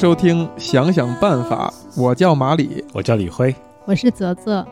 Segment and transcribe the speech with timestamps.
[0.00, 1.70] 收听《想想办法》，
[2.02, 2.82] 我叫马里。
[2.94, 3.54] 我叫李辉，
[3.84, 4.66] 我是泽泽。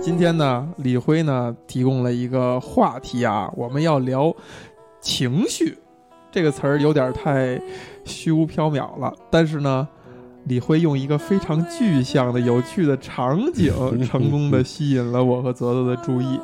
[0.00, 4.34] 今天呢，李辉呢提供了一个话题啊，我们要聊
[5.02, 5.76] 情绪
[6.30, 7.60] 这个词儿，有点太
[8.06, 9.12] 虚无缥缈了。
[9.28, 9.86] 但是呢，
[10.44, 13.70] 李辉用一个非常具象的、有趣的场景，
[14.08, 16.40] 成功的吸引了我和泽泽的注意。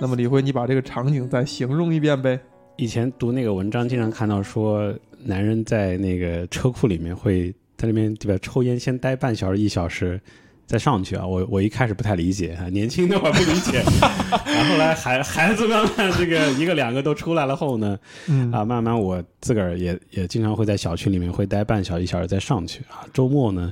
[0.00, 2.40] 那么，李辉，你把这个场景再形容一遍呗？
[2.76, 4.92] 以前读那个文章，经常看到说，
[5.22, 10.18] 男人在那个车库里面会在那边对吧抽烟，先待半小时、一小时，
[10.66, 11.26] 再上去啊。
[11.26, 13.82] 我我一开始不太理解啊，年轻那会儿不理解，
[14.46, 23.04] 然后后来孩孩子慢慢这个一个两个都出来了后呢，嗯啊，慢慢我自个儿也也经常会在小区里面会待半小时、一小时再上去啊。
[23.12, 23.70] 周末呢，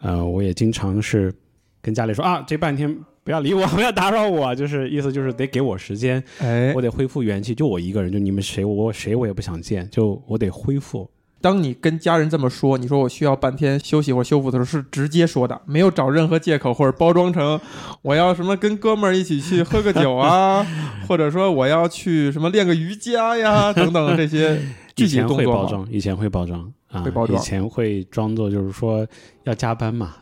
[0.00, 1.34] 呃，我也经常是
[1.82, 6.22] 跟家里说啊，这半天不要理我， 不要打扰我，就是意思就是得给我时间。
[6.38, 11.10] 哎我，得恢复元气，就我一个人，就你们谁我谁我也不想见，就我得恢复。
[11.40, 17.60] 当你跟家人这么说，你说我需要半天休息或修复的时候，是直接说的，没有找任何借口或者包装成
[18.02, 20.64] 我要什么跟哥们儿一起去喝个酒啊，
[21.08, 24.56] 或者说我要去什么练个瑜伽呀等等这些
[24.96, 25.58] 具体以前动作吗。
[25.58, 29.06] 会包装，以前会包装啊，会包装以前会装作就是说
[29.44, 30.14] 要加班嘛，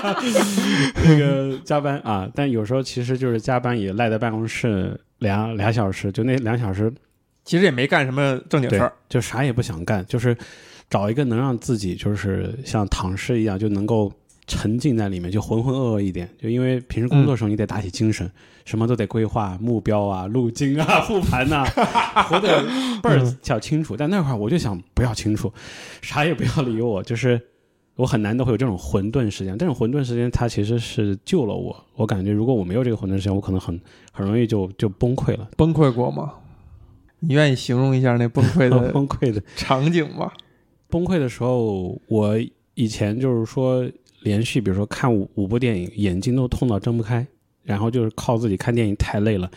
[1.04, 6.92] 那个加班啊，但有时候其实就是加班也赖在办公室俩俩小时，就那两小时
[7.44, 10.36] 其实也没干什么正经事儿，，就啥也不想干，就是
[10.88, 14.12] 找一个能让自己就是像躺尸一样，就能够
[14.46, 16.28] 沉浸在里面，就浑浑噩噩一点。
[16.40, 18.30] 就因为平时工作的时候，你得打起精神，
[18.64, 21.64] 什么都得规划目标啊、路径啊、复盘呐、
[22.28, 22.62] 活得
[23.02, 23.96] 倍儿较清楚。
[23.96, 25.52] 但那会儿我就想不要清楚，
[26.02, 27.40] 啥也不要理我，就是。
[27.96, 31.84] 我很难得会有这种混沌时间，这种混沌时间它其实是救了我。
[31.94, 33.78] 我感觉如果我没有这个混沌时间，我可能很
[34.12, 36.32] 很容易就就崩溃了，崩溃过吗？
[37.20, 39.42] 你愿意形容一下那崩溃的 崩溃的。
[39.56, 40.32] 场景吗？
[40.88, 42.40] 崩溃的时候，我
[42.74, 43.86] 以前就是说
[44.22, 47.26] 连续，比如说看五五部电影，眼睛都痛到睁不开，
[47.62, 49.50] 然后就是靠自己看电影太累了，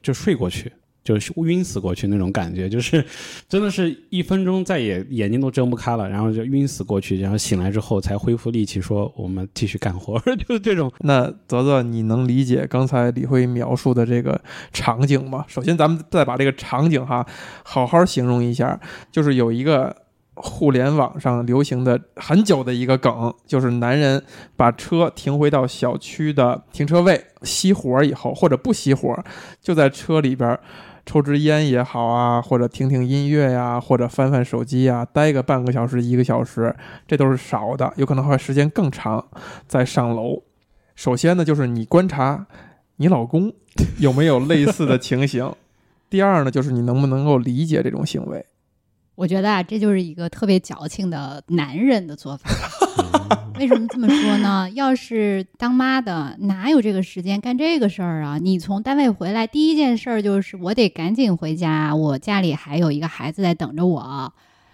[0.00, 0.72] 就睡过去，
[1.04, 3.04] 就是晕死过去那种感觉，就是
[3.48, 10.92] 真的是一分钟再也眼睛都睁不开了，然后就晕死过去，然后醒来之后才恢复力气，说我们继续干活， 就是这种。
[11.00, 14.40] 那泽泽，你能理解刚才李辉描述的这个
[14.72, 15.44] 场景吗？
[15.48, 17.26] 首先，咱们再把这个场景哈
[17.64, 18.80] 好好形容一下，
[19.10, 19.96] 就是有一个
[20.34, 24.22] 互联网上流行的很久的一个梗，就是男人
[24.56, 29.18] 把车停回到小区的停车位，熄火以后或者不熄火，
[29.60, 30.56] 就在车里边。
[31.04, 36.74] 抽支烟也好啊，或者听听音乐呀、或者翻翻手机呀、待个半个小时、一个小时，
[37.06, 39.26] 这都是少的，有可能会时间更长，
[39.66, 40.42] 再上楼。
[40.94, 42.46] 首先呢，就是你观察
[42.96, 43.52] 你老公
[43.98, 45.52] 有没有类似的情形。
[46.08, 48.44] 第二呢，就是你能不能够理解这种行为。
[49.14, 52.50] 我觉得啊，这就是一个特别矫情的男人的做法。
[53.62, 54.68] 为什么这么说呢？
[54.74, 58.36] 要是当妈的，哪有这个时间干这个事儿啊？
[58.42, 64.32] 你从单位回来，第一件事儿就是我得赶紧回家，我家里还有一个孩子在等着我。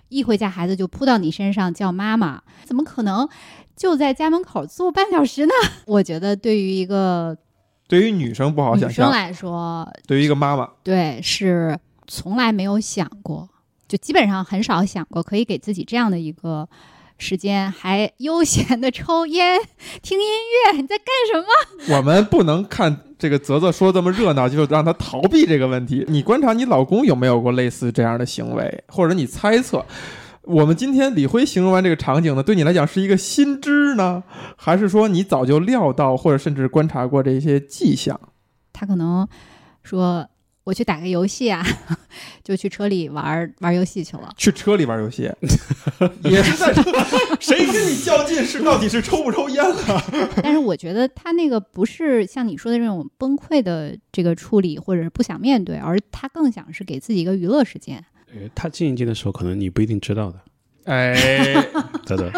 [0.08, 3.28] 一回家，孩子就扑到你身上叫妈妈，怎么可能
[3.76, 5.52] 就在家门口坐半小时呢？
[5.84, 7.36] 我觉得对于一个
[7.88, 13.50] 对于女生不好女想象，生来说，对于一个妈妈，对，是从来没有想过，
[13.86, 16.66] 就基本上很少想过可以给自己这样的一个
[17.18, 19.58] 时间，还悠闲的抽烟、
[20.02, 20.80] 听音乐。
[20.80, 21.96] 你在干什么？
[21.98, 26.04] 我们不能看这个泽泽说这么热闹，就让他逃避这个问题。
[26.08, 29.84] 你观察你老公有没有过类似这样的行为，或者你猜测。
[30.42, 34.22] 我们今天李辉形容完这个场景呢，对你来讲是一个新知呢，
[34.56, 38.18] 还是说你早就料到，或者甚至观察过这些迹象？
[38.72, 39.28] 他可能
[39.82, 40.26] 说
[40.68, 41.64] 我去打个游戏啊，
[42.44, 44.30] 就去车里玩玩游戏去了。
[44.36, 45.22] 去车里玩游戏，
[46.24, 46.82] 也是在车，
[47.40, 50.04] 谁跟你较劲是到底是抽不抽烟啊？
[50.44, 58.04] 但是我觉得他那个不是像你说的这种崩溃的这个处理，或者是不想面对，而他更想是给自己一个娱乐时间。
[58.30, 60.38] 呃他静一静的时候，可能你不一定知道的。
[60.84, 61.54] 哎，
[62.04, 62.30] 真的。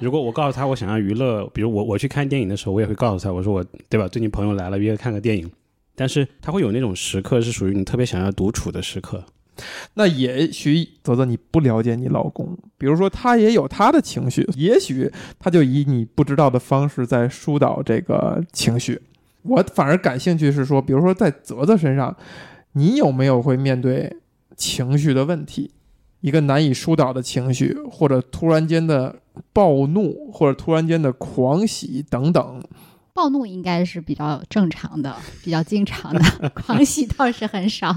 [0.00, 4.08] 如果我告诉他我想要娱乐，比如我我去看电影的时候，我也会告诉他，我说我对吧？
[4.08, 5.48] 最近朋友来了，约看个电影。
[5.98, 9.24] 但是他会有那种时刻是属于你特别想要独处的时刻。
[9.94, 15.10] 那也许泽泽你不了解你老公，比如说他也有他的情绪，也许
[15.40, 19.02] 他就以你不知道的方式在疏导这个情绪。
[19.42, 22.16] 我反而感兴趣是说，比如说在泽泽身上，
[22.74, 24.16] 你有没有会面对
[24.56, 25.72] 情绪的问题？
[26.20, 29.16] 一个难以疏导的情绪，或者突然间的
[29.52, 32.62] 暴怒，或者突然间的狂喜等等。
[33.18, 35.12] 暴怒应该是比较正常的，
[35.42, 36.22] 比较经常的，
[36.54, 37.92] 狂喜倒是很少。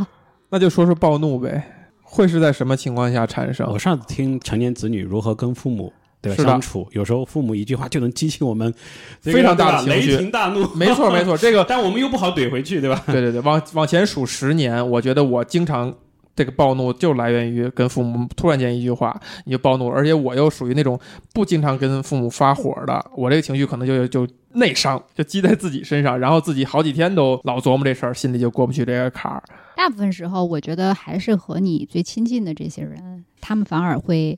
[0.50, 1.64] 那就说说暴怒呗，
[2.02, 3.78] 会是在什么情况下产生我？
[3.78, 5.94] 上次听成年子女如何跟父母
[6.36, 8.74] 相处，有时候父母一句话就能激起我们
[9.22, 10.68] 这个非常大的情绪雷霆大怒。
[10.74, 13.04] 没错没错，这个 但我们又不好怼回去，对吧？
[13.06, 15.94] 对对对，往往前数十年，我觉得我经常
[16.36, 21.00] 这个暴怒就来源于跟父母突然间一句话你就暴怒了，而且我又属于那种
[21.34, 29.44] 不经常跟父母发火的，我这个情绪可能就就内伤，就积在自己身上，然后自己好几天都老琢磨这事儿，心里就过不去这个坎儿。
[29.76, 34.38] 大部分时候，我觉得还是和你最亲近的这些人，他们反而会，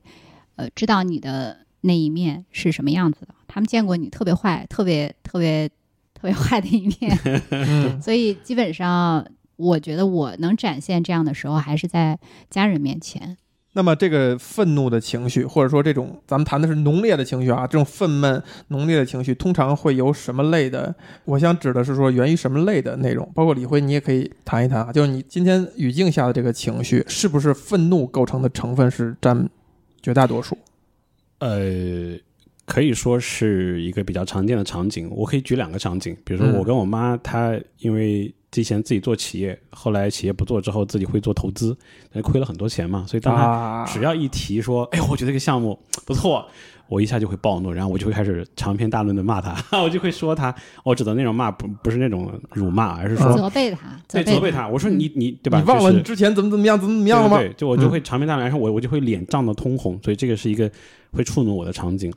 [0.56, 3.36] 呃，知道你的那一面是什么样子的。
[3.48, 5.68] 他们见过你特别坏、特别特别
[6.14, 7.20] 特别坏的一面，
[7.50, 9.26] 嗯， 所以基本上，
[9.56, 12.20] 我觉得我能展现这样的时候，还是在
[12.50, 13.38] 家人面前。
[13.76, 20.94] 那么这个愤怒的情绪，或者说这种咱们谈的是浓烈的情绪啊，这种愤懑、浓烈的情绪，通常会由什么类的？
[21.26, 23.28] 我想指的是说源于什么类的内容？
[23.34, 29.50] 包括李辉，你也可以谈一谈啊，就是你今天语境下的这个情绪，是不是愤怒构成的成分是占
[30.04, 30.56] 绝大多数？
[31.40, 32.16] 呃，
[32.68, 35.10] 可以说是一个比较常见的场景。
[35.12, 41.76] 我可以举两个场景，比如说嗯我跟我妈，她因为之前自己做企业，后来企业不做之后，自己会做投资，
[42.14, 46.46] 但亏了很多钱嘛，所以当她啊，只要一提说，哎，我觉得这个项目不错，
[46.88, 50.54] 我一下就会暴怒，然后我就会开始长篇大论的骂他， 我就会说他，
[50.84, 54.68] 我指的那种骂不不是那种辱骂，而是说、责备他，对责备他。
[54.68, 55.60] 我说你你对吧？
[55.60, 57.38] 你忘了你之前怎么怎么样，怎么怎么样了吗？
[57.38, 60.72] 对对对就我就会长篇大论，然后我我就会脸涨得通红，所以这个是一个
[61.12, 62.14] 会触怒我的场景。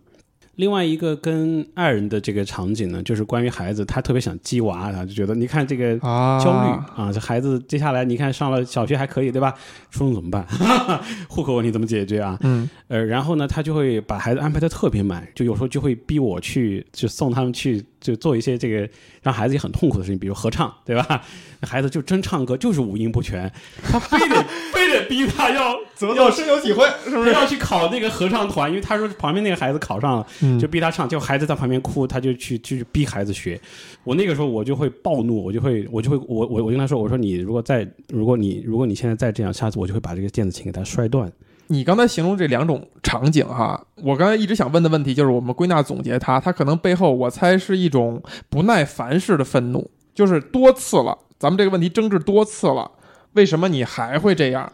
[0.56, 9.55] 另外一个跟爱人的这个场景呢，就是关于孩子，他特别想鸡娃，他就觉得你看这个啊，焦虑啊，这孩子接下来你看上了小学还可以对吧？
[9.91, 10.47] 初中怎么办？
[11.29, 12.38] 户口问题怎么解决啊？
[12.43, 18.88] 嗯，呃，然后呢，他就会把孩子安排的特别满，就有时候就会逼我去，就送他们去，就做一些这个
[19.23, 21.23] 让孩子也很痛苦的事情，比如合唱，对吧？
[21.61, 23.50] 那 孩子就真唱歌，就是五音不全，
[23.82, 27.32] 他非得非得逼他要怎么要深有体会，是不是？
[27.32, 33.61] 要去考那个合唱团，因为他说旁边那个孩子考上了，嗯就逼他唱，结果孩子在旁边哭，他就去去逼孩子学。
[34.05, 41.31] 我那个时候我就会暴怒，我就会我就会我我我跟他说，我说你如果再如果你如果你现在再这样，下次我就会把这个电子琴给他摔断。
[41.69, 52.91] 你刚才形容这两种场景哈，我刚才一直想问的问题就是，我们归纳总结它，它可能背后我猜是一种不耐烦式的愤怒，就是多次了，咱们这个问题争执多次了，
[53.33, 54.73] 为什么你还会这样？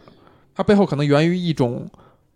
[0.55, 1.89] 它背后可能源于一种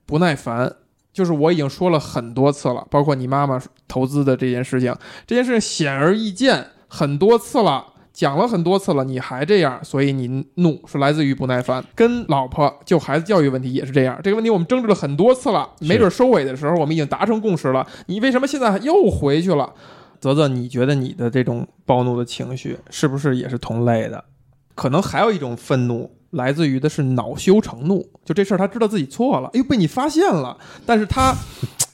[0.06, 0.74] 不耐烦，
[1.14, 4.96] 就是我已经说了很多次了，包括你妈妈投资的这件事情，
[5.28, 7.94] 这件事情显而易见很多次了。
[8.18, 11.86] 讲了很多次了，你还这样，所以你怒是来自于不耐烦。
[11.94, 19.72] 跟老婆就孩子教育问题也是这样，这个问题我们争执了很多次了，没准收尾的时候我们已经达成共识了，你为什么现在又回去了？
[20.20, 24.24] 泽泽，你觉得你的这种暴怒的情绪是不是也是同类的？
[24.74, 31.36] 可能还有一种愤怒来自于的是恼羞成怒，就这事儿他知道自己错了，哎呦被你发现了，但是他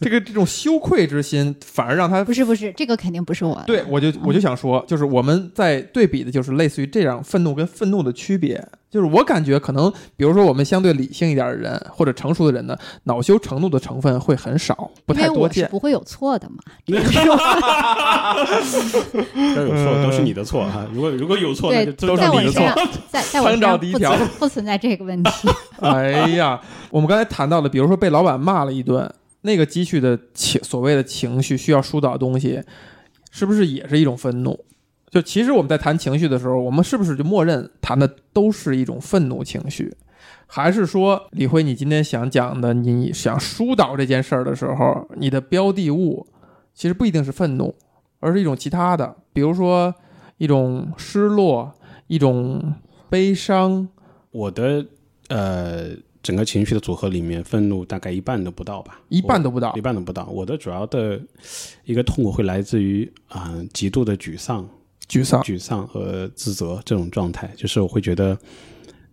[0.03, 3.61] 这个这种羞愧之心反而让他不是不是，这个肯定不是我。
[3.65, 8.63] 对，我就我就想说，就是我们在对比的，就是类似于这样愤怒跟愤怒的区别。
[8.89, 15.67] 就是我感觉可能，比如说我们相对理性一点的人或者成熟的人呢，恼羞成怒的成分会很少，不太多见。
[15.69, 16.57] 不会有错的嘛。
[19.55, 22.61] 要有错都是你的错哈，如果如果有错，那对就，都是在你的错
[23.09, 25.49] 在在我参照身上 不第一条存不存在这个问题。
[25.81, 26.61] 哎呀，
[26.91, 29.11] 我们刚才谈到的，比如说被老板骂了一顿，
[29.43, 32.61] 那个积蓄的情所谓的情绪需要疏导的东西，
[33.31, 34.59] 是不是也是一种愤怒？
[35.09, 39.95] 就其实我们在谈情绪的时候，我们是不是就默认谈的都是一种愤怒情绪？
[40.47, 46.25] 还是说，李辉，你今天想讲的，你想疏导这件事儿的时候，你的标的物
[46.73, 47.75] 其实不一定是愤怒，
[48.19, 49.93] 而是一种其他的，比如说
[50.37, 51.73] 一种失落，
[52.07, 52.73] 一种
[53.09, 53.87] 悲伤，
[54.31, 54.85] 我的
[55.29, 55.89] 呃
[56.23, 59.81] 整个情绪的组合里面，愤怒大概一半都不到吧，一半都不到一。
[59.81, 60.25] 半都不到。
[60.27, 61.21] 我的主要的
[61.85, 64.67] 一个痛苦会来自于啊、极度的沮丧、
[65.07, 68.35] 沮丧，沮丧和自责这种状态，就是我会觉得。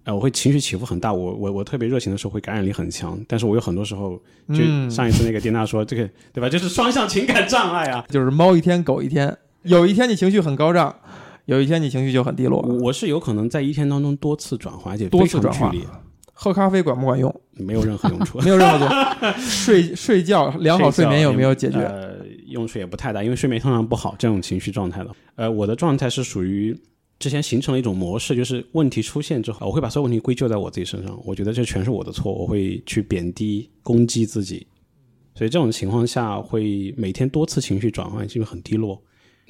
[0.05, 4.17] 呃，我会情绪起伏很大，我我我特别热情的时候会感染力很强，但是我有很多时候，
[4.49, 8.02] 就嗯上一次那个丁娜说这个 对吧，就是双向情感障碍啊。
[8.09, 10.97] 就是猫一天狗一天，有一天你情绪很高涨，
[11.45, 12.62] 有一天你情绪就很低落。
[12.62, 15.71] 我我是有可能在一天当中多次转化，而且多次转化
[16.43, 17.31] 喝咖啡管不管用？
[17.53, 18.39] 没有任何用处。
[18.41, 19.39] 没有任何作用。
[19.39, 21.81] 睡睡觉良好睡眠有没有解决？
[21.81, 22.17] 呃，
[22.47, 25.11] 用处也不太大，因为睡眠通常不好，这种情绪状态的。
[25.35, 26.75] 呃，我的状态是属于
[27.19, 34.67] 之前形成了一种模式，就是问题出现之后，我会把所有问题归咎在我自己身上，我觉得这全是我的错，我会去贬低、攻击自己。
[35.35, 38.99] 所以这种情况下，会每天多次情绪转换，就会很低落。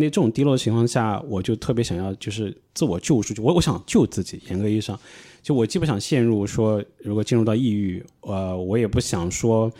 [0.00, 4.40] 那这种低落的情况下，我就特别想要就是自我救赎，就我我想救自己。
[4.48, 4.98] 严格意义上，
[5.42, 9.70] 就我既不想陷入说如果进入到抑郁，呃，我也不想说。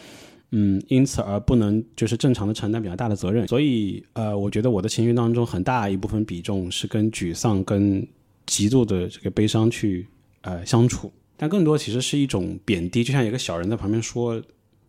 [0.53, 8.05] 嗯，因此而不能就是正常的承担比较大的责任，所以呃，我觉得我的情绪当中很大一部分比重是跟沮丧、跟
[8.47, 10.09] 极度的这个悲伤去
[10.41, 14.43] 呃相处，但更多其实是一种贬低，就像有个小人在旁边说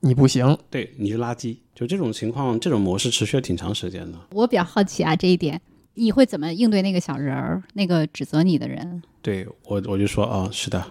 [0.04, 4.18] 你不行，对你是垃圾，就这种情况，这种模式持续了挺长时间的。
[4.32, 5.62] 我比较好奇啊，这一点
[5.94, 9.04] 你会怎么应对那个小人儿，那个指责你的人？
[9.22, 10.84] 对我我就说啊、是的，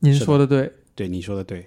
[0.00, 1.66] 您说的对，对你说的对，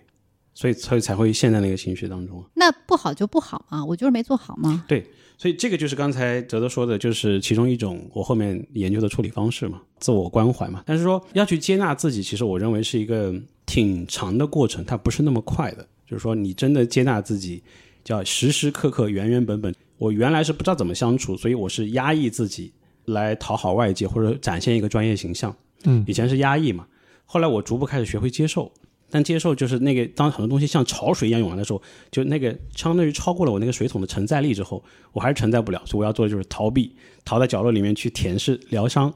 [0.53, 2.43] 所以所以才会陷在那个情绪当中。
[2.53, 4.85] 那不好就不好嘛，我就是没做好嘛。
[4.87, 5.03] 对
[5.37, 10.83] 所以这个就是刚才泽泽说的，就是其中一种我后面研究的处理方式嘛，自我关怀嘛。
[10.85, 13.33] 但是说要去接纳自己，其实我认为是一个
[13.65, 15.87] 挺长的过程，它不是那么快的。
[16.07, 17.63] 就是说你真的接纳自己，
[18.03, 19.73] 叫时时刻刻、原原本本。
[19.97, 22.71] 我原来是不知道怎么相处，所以我是压抑自己
[23.05, 25.55] 来讨好外界或者展现一个专业形象。
[25.85, 26.85] 嗯以前是压抑嘛，
[27.25, 28.71] 后来我逐步开始学会接受。
[29.07, 31.81] 但接受就是那个，当很多东西像潮水一样涌来的时候，
[32.11, 34.83] 就那个相当于超过了我那个水桶的承载力之后，
[35.13, 36.93] 我还是承载不了，所以我要做的就是逃避，
[37.23, 39.13] 逃在角落里面去舔舐疗伤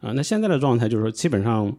[0.00, 1.76] 啊、那现在的状态就是说，基本上，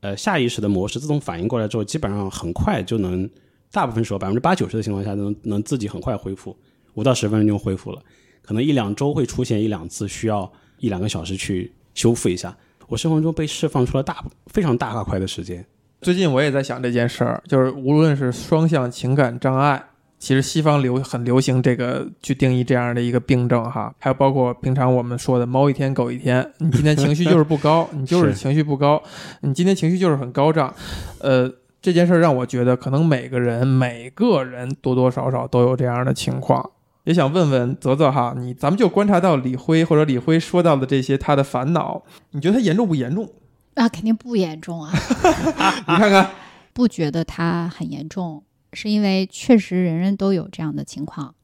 [0.00, 3.30] 呃，下意识的模式自动反应过来之后，基本上很快就能，
[3.72, 6.56] 大部分时候百分之八九十的情况下能能自己很快恢复，
[6.94, 8.00] 五到十分钟就恢复了，
[8.42, 12.56] 可能一两周会出现一两次需要一两个小时去修复一下。
[12.88, 15.66] 我生活中被释放出了大非常大块的时间，
[16.00, 19.84] 最近我也在想这件事儿，就是无论是双向情感障碍，
[20.18, 29.02] 其实西方流很流行这个去定义这样的一个病症哈，还有包括平常我们说的猫一天狗一天，你今天情绪就是不高， 你就是是情绪不高，
[29.40, 30.74] 你今天情绪就是很高涨，
[31.18, 31.52] 呃。
[31.86, 36.72] 这件事儿让我觉得，可能每个人每个人多多少少都有这样的情况。
[37.04, 42.02] 也想问问泽泽哈，你咱们就观察到李辉或者李辉说到的这些他的烦恼，
[42.32, 43.30] 你觉得他严重不严重？
[43.74, 44.90] 啊，肯定不严重啊，
[45.86, 46.28] 你看看，
[46.72, 51.36] 不觉得他很严重，是因为确实人人都有这样的情况，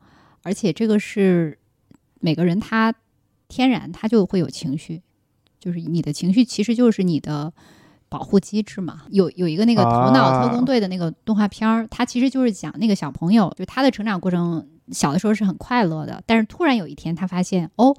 [0.43, 1.57] 而且这个是
[2.19, 2.93] 每个人他
[3.47, 5.03] 天然他就会有情绪，
[5.61, 7.53] 就是你的情绪其实就是你的
[8.13, 9.03] 保护机制嘛。
[9.11, 17.97] 有有一个那个《头脑特工队》的那个动画片儿，它其实就是讲那个小朋友，就他的成长过程，小的时候是很快乐的，但是突然有一天他发现，哦，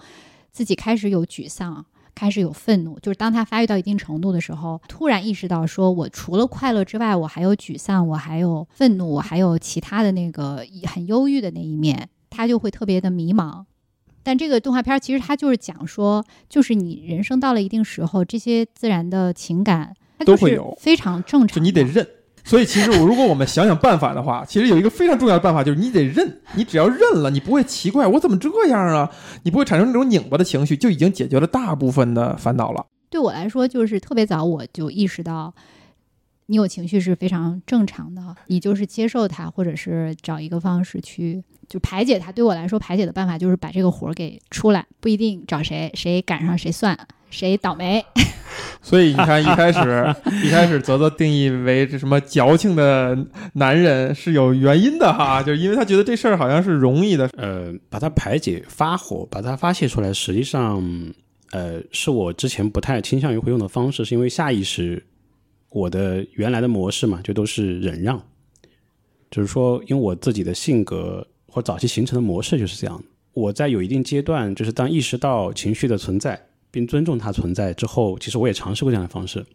[0.51, 1.85] 自己开始有沮丧。
[2.15, 13.65] 开始有愤怒，就是当他发育到一定程度的时候，突然意识到，说我除了快乐之外，我还有沮丧，我还有愤怒，我还有其他的那个很忧郁的那一面，他就会特别的迷茫。
[14.21, 22.07] 但这个动画片儿其实它就是讲说，就是你人生到了一定时候，这些自然的情感都会有非常正常，就你得认。
[22.45, 26.41] 所以其实我如果我们想想办法的话，其实有一个非常重要的办法，就是你得认。
[26.55, 29.09] 你只要认了，你不会奇怪我怎么这样啊，
[29.43, 32.85] 你不会产生那种拧巴的情绪，就已经解决了大部分的烦恼了。
[33.09, 35.53] 对我来说，就是特别早我就意识到，
[36.47, 42.29] 你有情绪是非常正常的，你就是接受它，或者是找一个方式去就排解它。
[42.29, 46.97] 对我来说，排解的办法就是把这个火儿给出来，不一定找谁，谁赶上谁算，
[47.29, 48.03] 谁倒霉。
[48.81, 53.17] 所以你看，一开始 一开始泽泽定义为这什么矫情的
[53.53, 57.29] 男人是有原因的哈，就是因为他觉得这事儿好像是容易的。
[57.37, 60.83] 呃，把它排解、发火，把它发泄出来，实际上，
[61.51, 65.03] 呃，是我之前不太倾向于会用的方式，是因为下意识
[65.69, 68.21] 我的原来的模式嘛，就都是忍让，
[69.31, 73.03] 就是说，因为我自己的性格或早期形成的模式就是这样。
[73.33, 76.39] 我在有一定阶段，就是当意识到情绪的存在，
[76.73, 79.45] 并尊重它存在之后，其实我也尝试过这样的方式。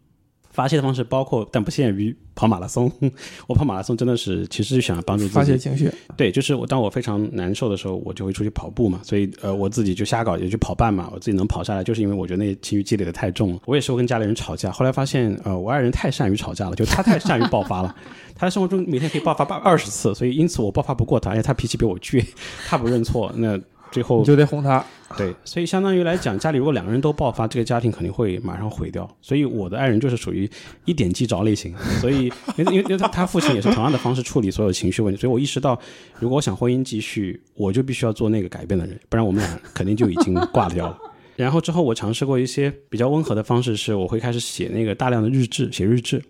[0.51, 2.91] 发泄的方式包括，但不限于跑马拉松。
[3.47, 13.61] 我跑马拉松真的是，其实是想帮助自己发泄情绪，对，就是我当我非常难受的时候，我就会出去跑步嘛，所以呃，我自己就瞎搞，也就跑半马，我自己能跑下来，就是因为我觉得那情绪积累的太重了。
[13.67, 17.95] 我也是会跟家里人吵架，后来发现呃，我爱人太善于吵架了，就他太善于爆发了，
[18.35, 22.27] 他在生活中每天可以爆发八二十次，所以因此我爆发不过他，而且他脾气比我倔，
[22.67, 23.57] 他不认错，那
[23.91, 24.85] 最后就得哄他。
[25.17, 29.09] 对，所以相当于来讲，家里如果两个人都爆发，这个家庭肯定会马上毁掉。
[29.23, 30.49] 所以我的爱人就是属于
[30.85, 32.27] 一点即着类型，所以
[32.57, 35.79] 因为因为因为他他父亲也是同样的方式处理所有情绪问题，所以我意识到，
[36.19, 40.99] 如果我想婚姻继续，我就必须要做那个改变的人，不然我们俩肯定就已经挂掉了。
[41.37, 46.23] 然后之后我尝试过一些比较温和的方式，是我会开始写那个大量的日志，写日志。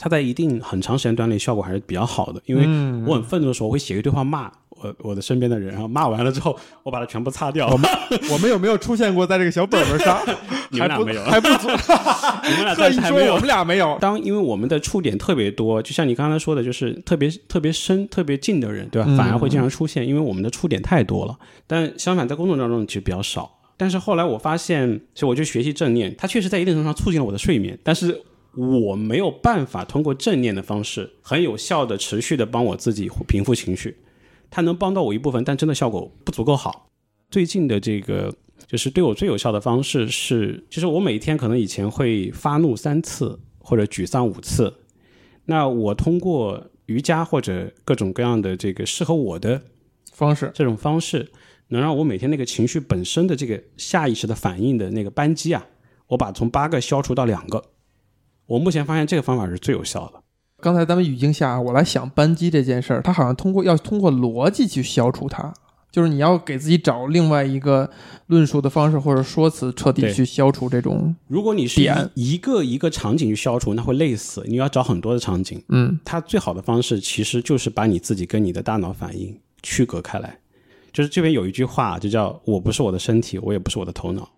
[0.00, 7.68] 它在一定很长时间段内效果还是比较好的，因为嗯我很愤怒的时候，我会写一堆话骂我我的身边的人，然后骂完了之后，我把它全部擦掉。
[7.68, 7.90] 我们
[8.32, 10.18] 我们有没有出现过在这个小本本上？
[10.72, 11.68] 你们俩没有，还不足。
[12.48, 13.46] 你们俩这一暂时还没有说我们。
[13.46, 13.98] 俩没有。
[14.00, 19.06] 当因为我们的触点特别多，就像你刚才说的，就是特别特别深、特别近的人，对吧？
[19.08, 21.36] 嗯反而会经常出现，因为我们的触点太多了。
[21.66, 23.58] 但相反，在工作当中其实比较少。
[23.76, 28.22] 但是后来我发现，其实我就学习正念，它确实在一定程度上促进了我的睡眠，但是
[28.56, 33.96] 我没有办法通过正念的方式很有效的、持续的帮我自己平复情绪。
[34.50, 36.90] 它能帮到我一部分，但真的效果不足够好。
[37.30, 38.34] 最近的这个
[38.66, 44.74] 就是对我最有效的方式是，就是我每天可能以前会发怒三次或者沮丧五次，
[45.44, 49.62] 那我通过瑜伽或者各种各样的这个适合我的
[50.12, 51.30] 方式，这种方式，
[51.68, 55.64] 能让我每天那个情绪本身的这个下意识的反应的那个扳机啊，
[56.08, 57.62] 我把从八个消除到两个。
[58.50, 60.20] 我目前发现这个方法是最有效的。
[60.60, 65.54] 刚才咱们语境下，我来想扳机这件事儿，它好像通过要通过逻辑去消除它，
[65.92, 67.88] 就是你要给自己找另外一个
[68.26, 71.80] 论述的方式或者说辞，彻底去消除这种，如果你是
[72.14, 74.44] 一个一个场景去消除，那会累死。
[74.48, 80.38] 你要找很多的场景，嗯它最好的方式其实就是把你自己跟你的大脑反应区隔开来。
[80.92, 84.28] 就是这边有一句话，就叫“我不是我的身体，我也不是我的头脑”。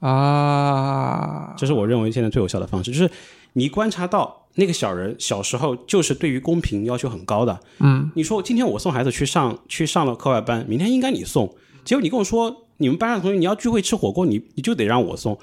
[0.00, 3.10] 啊，这是我认为现在最有效的方式，就是
[3.54, 7.58] 你观察到那个小人小时候就是对于公平要求很高的。
[7.80, 15.38] 嗯你说今天我送孩子去上去上了课外班，明天应该你送，结果你跟我说你们班上同学你要聚会吃火锅，你你就得让我送。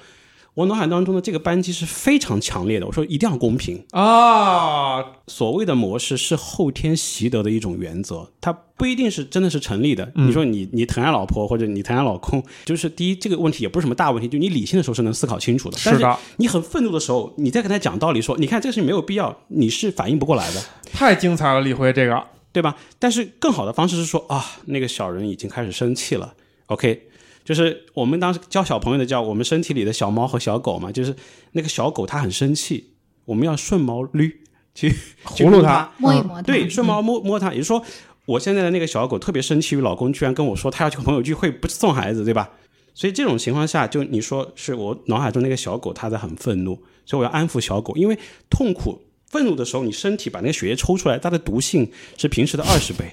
[0.56, 3.84] 我脑海当中的这个班级是非常强烈的，我说一定要公平。
[3.90, 10.10] 啊，所谓的模式是后天习得的一种原则，它不一定是真的是成立的。
[10.14, 15.76] 你说你你疼爱老婆或者你疼爱老公，就是第一这个问题也不是什么大问题，就你理性的时候是能思考清楚的。
[15.84, 22.74] 但是是的，你很愤怒的时候，你再跟他讲道理说，你看这个事情没有必要，你是反应不过来的，太精彩了，李辉这个，对吧？
[22.98, 26.32] 但是更好的方式是说啊，那个小人已经开始生气了
[26.68, 27.08] ，OK。
[27.46, 31.14] 就是我们当时教小朋友的叫我们身体里的小猫和小狗嘛，就是
[31.52, 32.90] 那个小狗它很生气，
[33.24, 34.32] 我们要顺毛捋
[34.74, 34.90] 去
[35.36, 37.82] 去葫芦它它，摸一摸它，对，顺嗯毛摸摸它，也就是说，
[38.24, 42.50] 我现在的那个小狗特别生气于老公居然跟我说他要去朋友聚会不送孩子，对吧？
[42.92, 48.18] 所以这种情况下，就你说是我脑海中那个小狗它在很愤怒，所以我要安抚小狗，因为
[48.50, 53.12] 痛苦、愤怒的时候，你身体把那个血液抽出来，它的毒性是平时的二十倍，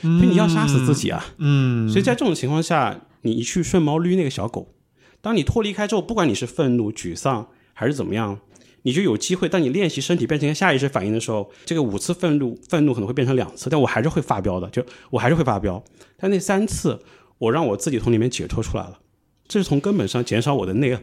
[0.00, 1.22] 所以你要杀死自己啊。
[1.38, 4.74] 嗯，所以在这种情况下，你一去顺毛捋那个小狗，
[5.20, 8.38] 当你脱离开之后，不管你是愤怒、沮丧还是怎么样，
[8.82, 9.48] 你就有机会。
[9.48, 15.82] 当你练习身体变成下意识反应的时候，这个五次愤怒，愤怒可能会变成两次，但我还是会发飙的，就我还是会发飙。
[16.18, 17.00] 但那三次，
[17.38, 18.98] 我让我自己从里面解脱出来了，
[19.48, 20.96] 这是从根本上减少我的内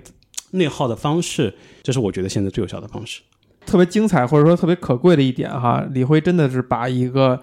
[0.52, 3.22] 内耗的方式，这是我觉得现在最有效的方式。
[3.66, 7.42] 特别精彩或者说特别可贵的一点哈，李辉真的是把一个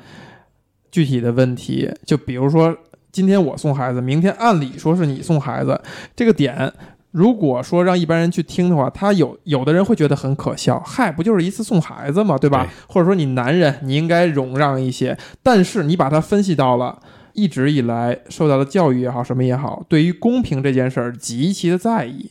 [0.90, 2.76] 具体的问题，就比如说
[3.18, 5.80] 今天我送孩子，明天按理说是你送孩子，
[6.14, 6.72] 这个点。
[7.10, 12.64] 如果说让一般人去听的话，他有有的人会觉得很可笑，嗨，不就是一次送孩子嘛，对吧？
[12.64, 12.70] 对。
[12.86, 17.00] 或者说你男人你应该容让一些，但是你把它分析到了
[17.32, 22.30] 一直以来受到的教育也好，什么也好，对于公平这件事儿极其的在意，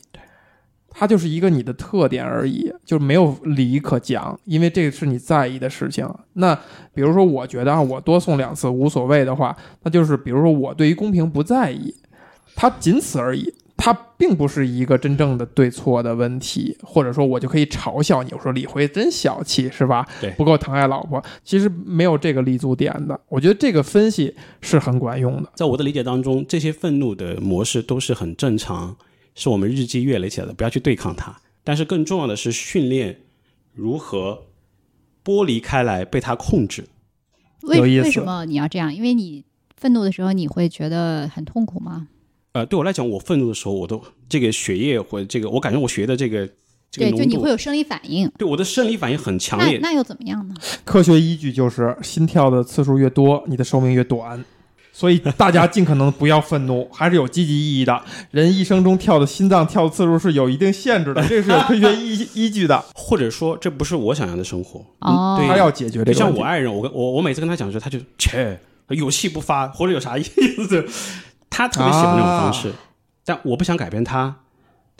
[0.98, 6.04] 它就是一个你的特点而已，就没有理可讲，因为这个是你在意的事情。
[6.32, 6.52] 那
[6.92, 11.94] 比如说，我觉得啊，我多送两次无所谓的话，那就是比如说我对于公平不在意，
[12.56, 13.54] 它仅此而已。
[13.80, 20.04] 它并不是一个真正的对错的问题，或者说我就可以嘲笑你，我说李辉真小气，是吧？
[20.20, 21.22] 对不够疼爱老婆。
[21.44, 25.48] 其实没有这个立足点的，我觉得这个分析是很管用的。
[25.54, 28.96] 在我的理解当中，这些愤怒的模式都是很正常，
[29.38, 31.34] 是我们日积月累起来的，不要去对抗它。
[31.62, 33.20] 但是更重要的是训练
[33.72, 34.42] 如何
[35.24, 36.84] 剥离开来，被它控制。
[37.62, 38.92] 有意思为为什么你要这样？
[38.92, 39.44] 因为你
[39.76, 42.08] 愤怒的时候，你会觉得很痛苦吗？
[42.52, 46.44] 呃，对我来讲，我愤怒的时候，我都这个血液或者这个，我感觉我血液的这个
[46.90, 48.28] 这对，个浓度就你会，有生理反应。
[48.38, 49.78] 对我的生理反应很强烈。
[49.78, 50.54] 那那又怎么样呢？
[50.84, 54.44] 科学依据就是心跳的次数越多，你的寿命越短。
[54.98, 58.02] 所以大家尽可能不要愤怒，还是有积极意义的。
[58.32, 62.84] 人一生中跳的心脏跳的次数是有一定限制的， 这是有科学依依据的。
[62.96, 64.84] 或者说，这不是我想要的生活。
[64.98, 66.18] 哦对他要解决这就个。
[66.18, 68.58] 像我爱人，我跟我我每次跟他讲的时候，他就切
[68.88, 70.84] 有气不发，或者有啥意思？
[71.48, 72.72] 他特别喜欢那种方式，
[73.24, 74.34] 但我不想改变他，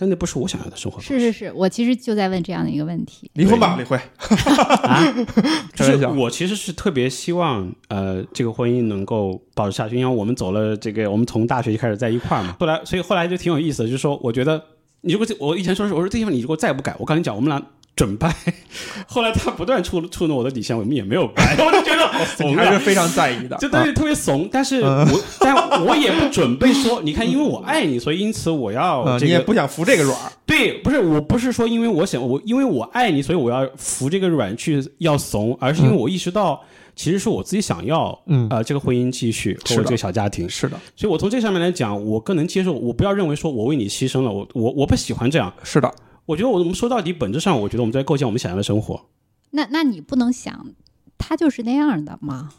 [0.00, 1.18] 但那不是我想要的生活方式。
[1.18, 3.28] 是是是，我其实就在问这样的一个问题。
[3.34, 3.96] 离婚吧，李辉。
[3.96, 5.02] 啊，
[5.74, 12.56] 就是我其实是特别希望，呃，这个婚姻能够保持下去，因为我们走了这个，我们从大学就开始在一块儿嘛。
[12.60, 14.62] 后来，所以后来就挺有意思的，就是说，我觉得
[15.00, 17.60] 你如果这我以前说是，我说这地方你如果再不改，我跟你讲，我们俩
[17.98, 18.34] 准掰。
[19.06, 22.78] 后来他不断触触动我的底线，我们也没有掰， 我就觉得好怂啊你还是。
[22.78, 23.56] 非常在意的。
[23.58, 30.16] 就东西特别怂，但是我， 但我也不准备说，你看，因为我爱你，所以因此我要嗯，这个你也不想服这个软。
[30.46, 36.62] 对，不是，我不是说因为我想我因为我爱你，所以我要服这个软去要怂，而是因为我意识到
[36.94, 42.72] 其实是我自己想要嗯，呃这个婚姻继续和我这个小家庭，是的，所以我从这上面来讲，我更能接受。
[42.72, 45.52] 我不要认为说我为你牺牲了，我我我不喜欢这样。
[45.62, 45.92] 是的，
[46.28, 49.06] 我觉得我们说到底，本质上，我觉得我们在构建我们想要的生活。
[49.52, 50.74] 那那你不能想
[51.16, 52.50] 他就是那样的吗？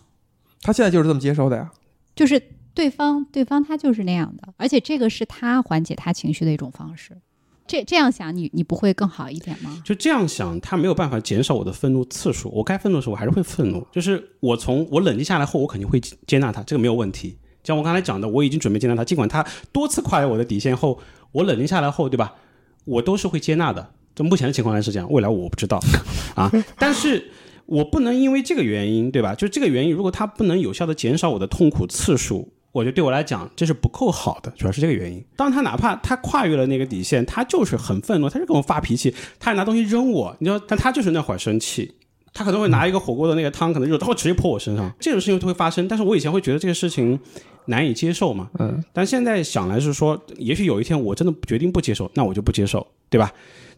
[0.61, 1.71] 他现在就是这么接受的呀。
[2.15, 2.41] 就是
[2.73, 7.15] 对方对方他就是那样的，而且这个是他缓解他情绪的一种方式。
[7.67, 9.79] 这这样想你你不会更好一点吗？
[9.85, 12.49] 就这样想，他没有办法减少我的愤怒次数。
[12.49, 13.85] 我该愤怒的时候，我还是会愤怒。
[13.91, 17.37] 就是我从我冷静下来后，我肯定会接纳他，这个没有问题。
[17.63, 20.99] 像我刚才讲的，我已经准备接纳他，尽管他多次跨越我的底线后，
[21.33, 22.33] 我冷静下来后，对吧？
[22.89, 23.91] 我都是会接纳的。
[24.15, 25.79] 就目前的情况下是这样，未来我不知道
[26.35, 26.51] 啊。
[26.77, 27.31] 但是
[27.65, 29.33] 我不能因为这个原因，对吧？
[29.33, 35.23] 就这个原因，如果它不能有效的减少我的痛苦次数，我觉得对我来讲这是不够好的，主要是这个原因。
[35.37, 41.95] 当他哪怕他跨越了那个底线，他就是很愤怒，他就跟我发脾气，他还拿东西扔我，你知道，但他就是那会儿生气。
[42.31, 45.87] 他可能会拿一个火锅的那个汤，可能热，他会直接泼我身上，这种事情就会发生。
[45.87, 47.19] 但是我以前会觉得这个事情
[47.69, 53.31] 难以接受嘛，嗯，但现在想来是说，也许有一天我真的决定不接受，那我就不接受，对吧？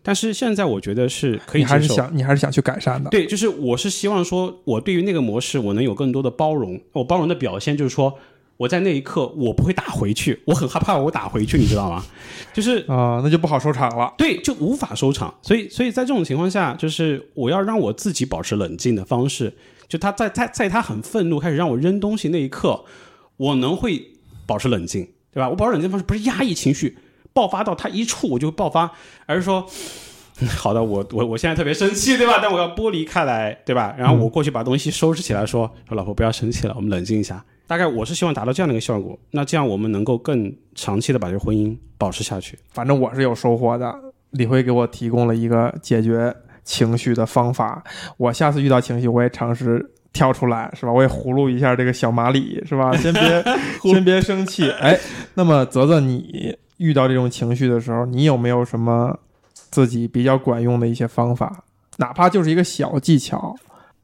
[0.04, 1.80] 但是现在我觉得是可以你还。
[1.80, 3.10] 是想你还是想去改善的。
[3.12, 6.82] 对，就是我是希望说，我对于那个模式，我能有更多的包容。
[6.94, 8.18] 我包容的表现就是说，
[8.58, 12.04] 我在那一刻我不会打回去，我很害怕我打回去，你知道吗？
[12.52, 14.12] 就是啊、那就不好收场了。
[14.18, 15.32] 对，就无法收场。
[15.44, 19.54] 所以，所以在这种情况下，就是我要让我自己保持冷静的方式，
[19.88, 22.84] 就他在在在他很愤怒开始让我扔东西那一刻，
[23.42, 24.12] 我能会
[24.46, 25.50] 保持冷静，对吧？
[25.50, 26.98] 我保持冷静方式不是压抑情绪，
[27.34, 28.92] 爆发到他一触我就爆发，
[29.26, 29.66] 而是说。
[30.58, 32.40] 好的，我我我现在特别生气，对吧？
[32.42, 33.94] 但我要剥离开来，对吧？
[33.98, 37.44] 然后我过去把东西收拾起来说，说老婆不要生气了，我们冷静一下。
[37.68, 42.58] 大概我是希望达到这样的一个效果，那这样我们能够更长期的把这个婚姻保持下去。
[42.70, 43.94] 反正我是有收获的。
[44.32, 47.84] 李辉给我提供了一个解决情绪的方法，
[48.18, 50.92] 我下次遇到情绪，我也尝试跳出来，是吧？
[50.92, 52.96] 我也葫芦一下这个小马里，是吧？
[52.98, 53.44] 先别
[53.84, 54.70] 先别生气。
[54.82, 55.00] 哎，
[55.36, 59.18] 那么泽泽，你遇到这种情绪的时候，你有没有什么
[59.54, 61.64] 自己比较管用的一些方法？
[61.98, 63.56] 哪怕就是一个小技巧，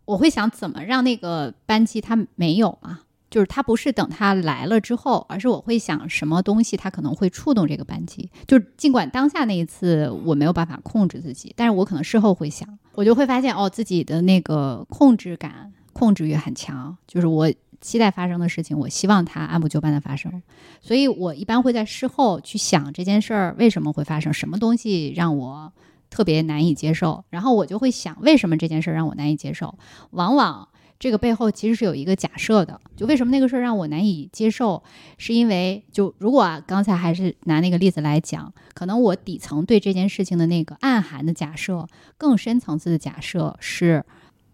[0.06, 3.00] 我会想怎么让那个班机它没有嘛？
[3.30, 8.30] 就是它不是等它来了之后，而是我会想什么东西它可能会触动这个班机。
[8.48, 16.95] 就是尽管当下那一次我没有办法控制自己，但是我可能事后会想，我就会发现哦，自己的那个控制感、控制欲很强。
[17.07, 20.43] 就是我期待发生的事情，我希望它按部就班的发生。
[20.79, 25.73] 所以我一般会在事后去想这件事儿为什么会发生，什么东西让我
[26.10, 29.77] 特别难以接受，然后我就会想为什么这件事儿让我难以接受。
[30.12, 30.67] 往往
[30.99, 34.81] 这个背后其实是有一个假设的，就为什么那个事儿让我难以接受，
[35.17, 44.03] 是因为就如果啊，刚才还是拿那个例子来讲，可能我底层对这件事情的那个暗含的假设，更深层次的假设是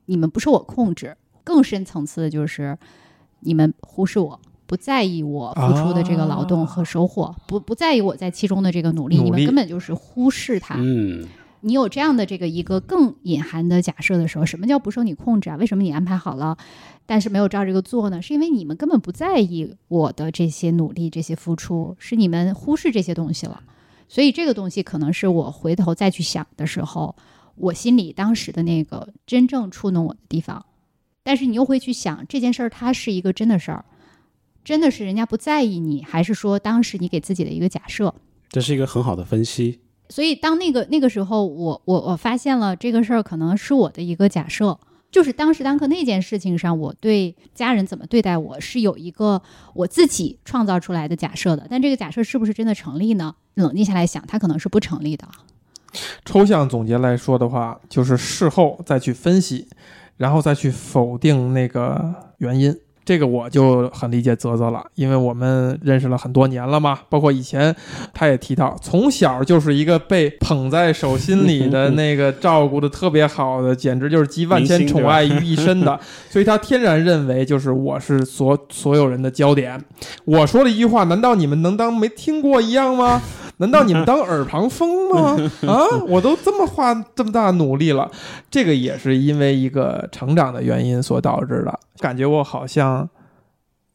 [0.08, 2.78] 你们不受我控制，更深层次的就是
[3.42, 4.40] 你们忽视我。
[4.66, 10.76] 不在意我付出的这个劳动和收获，不不在意我在其中的这个努力，努力你们根本就是忽视它。
[10.80, 11.28] 嗯，
[11.62, 15.58] 你有这样的这个一个更隐含的假设的时候，什么叫不受你控制啊？
[15.58, 16.58] 为什么你安排好了，
[17.06, 18.20] 但是没有照这个做呢？
[18.22, 23.62] 是因为你们根本不在意我的这些努力、这些付出，是你们忽视这些东西了。
[24.08, 27.16] 所以这个东西可能是我回头再去想的时候，
[27.56, 30.66] 我心里当时的那个真正触动我的地方。
[31.24, 33.86] 但是你又会去想这件事儿，它是一个真的事儿，
[34.64, 38.14] 真的是人家不在意你，还是说当时你给自己的一个假设？
[38.50, 39.80] 这是一个很好的分析。
[40.10, 44.78] 所以当那个那个时候我，我我发现了这个事儿可能是我的一个假设，
[45.10, 49.42] 就是当时当刻那件事情上，我对家人怎么对待我是有一个
[49.74, 53.36] 我自己创造出来的假设的，但这个假设是不是真的成立呢？
[53.56, 55.28] 冷静下来想，它可能是不成立的。
[56.26, 59.68] 抽象总结来说的话，就是事后再去分析，
[60.18, 62.76] 然后再去否定那个原因。
[63.06, 67.76] 这个我就很理解泽泽了，因为我们认识了很多年了嘛，包括以前
[68.14, 76.00] 他也提到，从小就是一个被捧在手心里的 那个照顾的特别好的，简直就是集万千宠爱于一身的，
[76.32, 79.78] 所以他天然认为就是我是所所有人的焦点。
[80.24, 83.22] 我说了一句话，难道你们能当没听过一样吗？
[83.58, 85.38] 难道你们当耳旁风吗？
[85.68, 88.10] 啊，我都这么花这么大努力了，
[88.50, 91.80] 这个也是因为一个成长的原因所导致的。
[92.00, 93.10] 感觉我好像，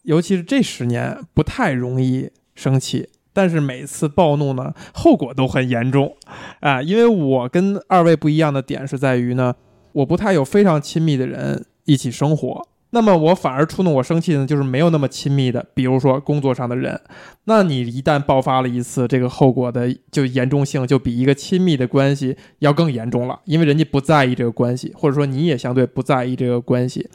[0.02, 6.16] 尤其是这十年不太容易生气，但是每次暴怒呢，后果都很严重
[6.60, 6.80] 啊。
[6.80, 9.54] 因为我跟二位不一样的点是在于呢，
[9.92, 16.98] 我不太有非常亲密的人一起生活，那么我反而触动我生气的，就是没有那么亲密的，比如说工作上的人。
[17.44, 27.08] 那你一旦爆发了一次，这个后果的就严重性就比一个亲密的关系要更严重了，因为人家不在意这个关系，或者说你也相对不在意这个关系。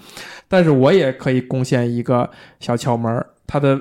[0.48, 3.80] 但是我也可以贡献一个小窍门儿，它的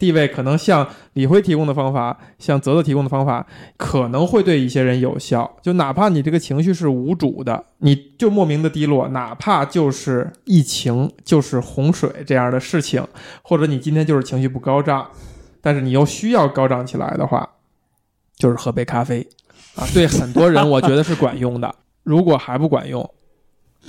[0.00, 5.58] 地位可能像李辉提供的方法，像泽泽提供的方法，可能会对一些人有效。
[5.60, 13.06] 就哪怕你这个情绪是无主的，你就莫名的低落，哪怕就是疫情，就是洪水这样的事情，
[13.42, 15.10] 或者你今天就是情绪不高涨，
[15.60, 17.46] 但是你又需要高涨起来的话，
[18.34, 19.28] 就是喝杯咖啡
[19.74, 19.86] 啊。
[19.92, 21.74] 对很多人，我觉得是管用的。
[22.02, 23.06] 如果还不管用，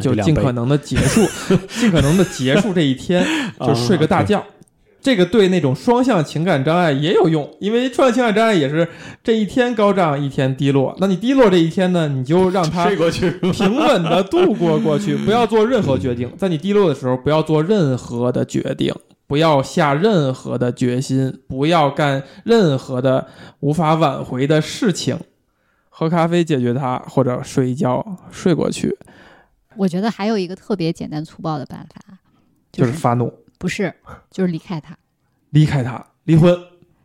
[0.02, 1.26] 就尽可能的结束，
[1.70, 3.26] 尽可能的 结束这一天，
[3.66, 4.46] 就睡个大觉。
[5.02, 8.88] 这个对那种双向情感障碍也有用，因为双向情感障碍也是
[9.24, 10.96] 这一天高涨，一天低落。
[11.00, 13.32] 那你低落这一天呢，你就让它睡过去。
[13.52, 16.32] 平稳的度过过去， 不要做任何决定。
[16.38, 18.94] 在你低落的时候，不要做任何的决定，
[19.26, 23.28] 不要下任何的决心，不要干任何的
[23.62, 25.18] 无法挽回的事情。
[25.90, 28.98] 喝咖啡解决它，或者睡一觉睡过去，
[29.76, 32.18] 我觉得还有一个特别简单粗暴的办法，
[32.72, 33.94] 就是发怒，不是
[34.32, 34.98] 就是离开他，
[35.52, 36.58] 离开他，离婚。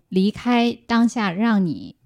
[0.08, 1.96] 离开当下让你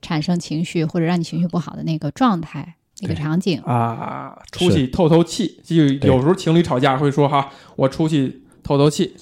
[0.00, 3.60] 产生情绪或者让你情绪不好的那个状态、那个场景。
[3.60, 5.60] 啊，出去透透气。
[5.62, 9.14] 就有时候情侣吵架会说哈，我出去透透气。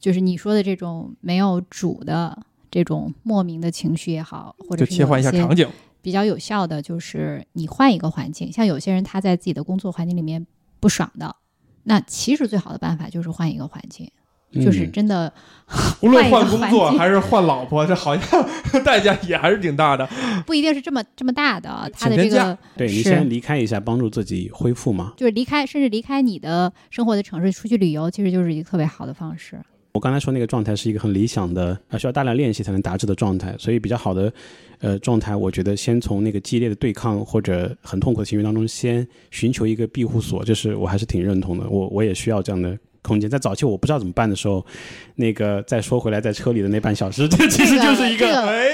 [0.00, 5.68] 就是你说的这种没有主的这种莫名的情绪也好，或者就切换一下场景，
[6.00, 10.46] 比较有效的就是你换一个环境，像有些人他在自己的工作环境里面
[10.80, 11.36] 不爽的，
[11.84, 14.10] 那其实最好的办法就是换一个环境，
[14.54, 15.32] 就是嗯真的
[16.00, 18.48] 无论换工作还是换老婆，这好像
[18.84, 20.08] 代价也还是挺大的。
[20.46, 25.12] 不一定是这么这么大的，他的这个对你先离开一下，帮助自己恢复嘛。
[25.16, 29.58] 就是离开，甚至离开你的生活的城市出去旅游，其实就是一个特别好的方式。
[29.92, 34.32] 我刚才说那个状态是一个很理想的，啊，需要大量练习才能达至的状态，所以比较好的，
[34.80, 43.28] 呃，状态，我觉得先从那个激烈的对抗或者很痛苦的情绪当中，先寻求一个庇护所，就是我还是挺认同的，我我也需要这样的空间。
[43.28, 44.64] 在早期我不知道怎么办的时候，
[45.16, 48.26] 那个再说回来，在车里的那半小时， 这其实就是一个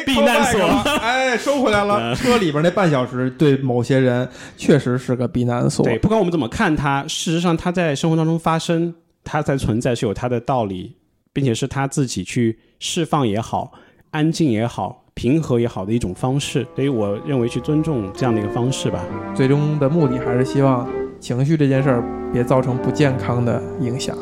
[0.07, 0.61] 避难所
[1.01, 2.15] 哎，收回来了。
[2.17, 5.85] 车里边那半小时，对某些人确实是个避难所。
[5.85, 10.95] 对，不管我们怎么看它，事实上它在生活当中发生，它在存在是有它的道理，
[11.39, 13.71] 并且是他自己去释放也好、
[14.11, 16.67] 安静也好、平和也好的一种方式。
[16.75, 19.05] 所以我认为去尊重这样的一个方式吧。
[19.37, 20.85] 最终的目的还是希望
[21.21, 24.19] 情绪这件事儿别造成不健康的影响。